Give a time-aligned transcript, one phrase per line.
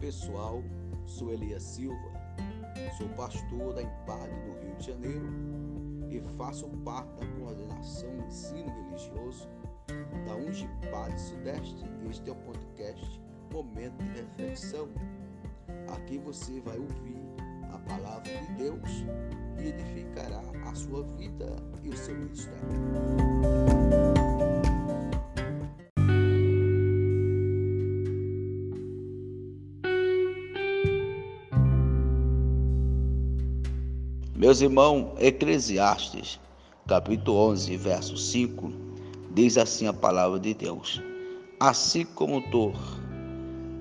[0.00, 0.62] pessoal,
[1.06, 2.10] sou Elias Silva,
[2.98, 5.26] sou pastor da Empade no Rio de Janeiro
[6.10, 9.48] e faço parte da coordenação de ensino religioso
[10.26, 11.84] da Ungipade Sudeste.
[12.10, 13.20] Este é o podcast
[13.52, 14.88] Momento de Reflexão.
[15.94, 17.16] Aqui você vai ouvir
[17.72, 19.04] a palavra de Deus
[19.58, 22.60] e edificará a sua vida e o seu ministério.
[34.38, 36.38] Meus irmãos, Eclesiastes,
[36.86, 38.70] capítulo 11, verso 5,
[39.30, 41.00] diz assim a palavra de Deus:
[41.58, 42.70] Assim como tu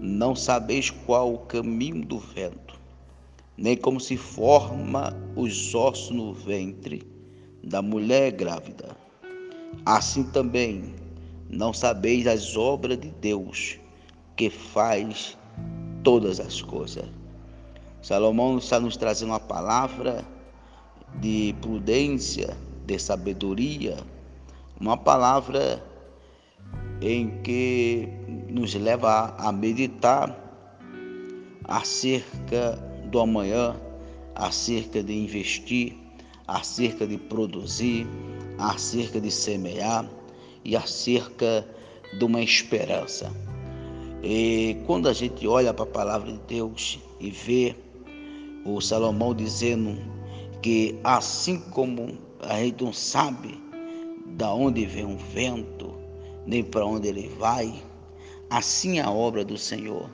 [0.00, 2.80] não sabeis qual o caminho do vento,
[3.58, 7.02] nem como se forma os ossos no ventre
[7.62, 8.96] da mulher grávida.
[9.84, 10.94] Assim também
[11.50, 13.78] não sabeis as obras de Deus,
[14.34, 15.36] que faz
[16.02, 17.04] todas as coisas.
[18.00, 20.24] Salomão está nos trazendo uma palavra
[21.16, 22.56] de prudência,
[22.86, 23.96] de sabedoria,
[24.80, 25.84] uma palavra
[27.00, 28.08] em que
[28.48, 30.36] nos leva a meditar
[31.64, 32.76] acerca
[33.10, 33.76] do amanhã,
[34.34, 35.96] acerca de investir,
[36.46, 38.06] acerca de produzir,
[38.58, 40.08] acerca de semear
[40.64, 41.66] e acerca
[42.18, 43.30] de uma esperança.
[44.22, 47.76] E quando a gente olha para a palavra de Deus e vê
[48.64, 49.98] o Salomão dizendo
[50.62, 53.60] que assim como a gente não sabe
[54.36, 55.94] da onde vem um vento,
[56.46, 57.82] nem para onde ele vai,
[58.50, 60.10] assim é a obra do Senhor.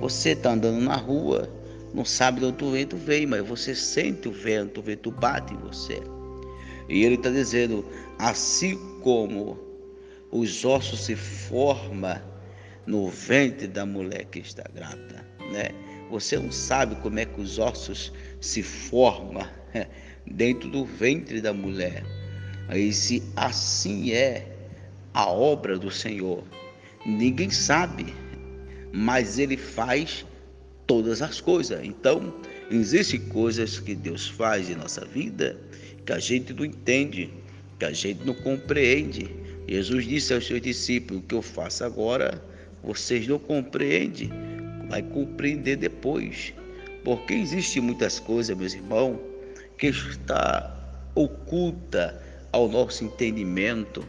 [0.00, 1.48] Você está andando na rua,
[1.92, 5.54] não sabe de onde o vento vem, mas você sente o vento, o vento bate
[5.54, 6.02] em você.
[6.88, 7.84] E ele está dizendo,
[8.18, 9.58] assim como
[10.30, 12.20] os ossos se formam
[12.86, 15.68] no ventre da mulher que está grávida, né?
[16.14, 19.44] Você não sabe como é que os ossos se formam
[20.24, 22.04] dentro do ventre da mulher.
[22.68, 24.46] Aí se assim é
[25.12, 26.44] a obra do Senhor,
[27.04, 28.14] ninguém sabe,
[28.92, 30.24] mas ele faz
[30.86, 31.84] todas as coisas.
[31.84, 32.32] Então,
[32.70, 35.58] existem coisas que Deus faz em nossa vida
[36.06, 37.28] que a gente não entende,
[37.76, 39.28] que a gente não compreende.
[39.66, 42.40] Jesus disse aos seus discípulos: O que eu faço agora,
[42.84, 44.30] vocês não compreendem,
[44.94, 46.54] vai compreender depois.
[47.02, 49.18] Porque existem muitas coisas, meus irmãos,
[49.76, 50.72] que está
[51.16, 52.22] oculta
[52.52, 54.06] ao nosso entendimento,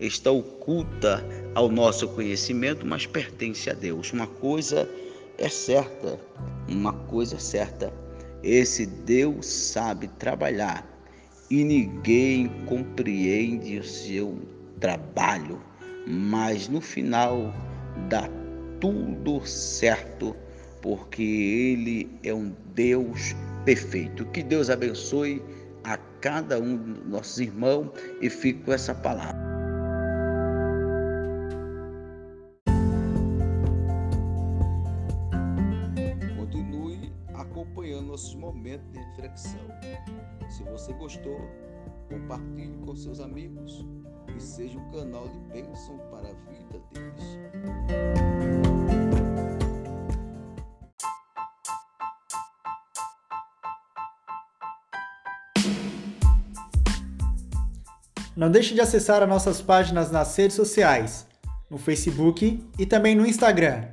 [0.00, 1.24] está oculta
[1.54, 4.12] ao nosso conhecimento, mas pertence a Deus.
[4.12, 4.90] Uma coisa
[5.38, 6.18] é certa,
[6.68, 7.92] uma coisa é certa,
[8.42, 10.84] esse Deus sabe trabalhar
[11.48, 14.36] e ninguém compreende o seu
[14.80, 15.60] trabalho,
[16.06, 17.54] mas no final
[18.08, 18.28] dá
[18.84, 20.36] tudo certo,
[20.82, 23.34] porque Ele é um Deus
[23.64, 24.26] perfeito.
[24.26, 25.42] Que Deus abençoe
[25.84, 27.88] a cada um dos nossos irmãos
[28.20, 29.42] e fique com essa palavra.
[36.36, 39.66] Continue acompanhando nossos momentos de reflexão.
[40.50, 41.40] Se você gostou,
[42.10, 43.82] compartilhe com seus amigos
[44.36, 48.43] e seja um canal de bênção para a vida deles.
[58.36, 61.26] Não deixe de acessar as nossas páginas nas redes sociais,
[61.70, 63.84] no Facebook e também no Instagram,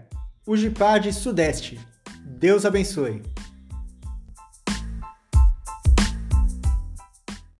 [0.46, 1.79] o Gipad Sudeste.
[2.25, 3.22] Deus abençoe.